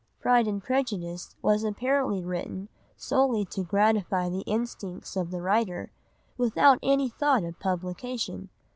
[0.19, 5.91] Pride and Prejudice was apparently written solely to gratify the instincts of the writer,
[6.39, 8.49] without any thought of publication.